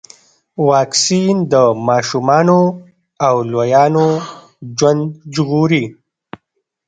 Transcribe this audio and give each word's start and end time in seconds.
واکسین 0.69 1.35
د 1.53 1.55
ماشومانو 1.87 2.59
او 3.27 3.35
لویانو 3.51 4.07
ژوند 4.77 5.01
ژغوري. 5.33 5.85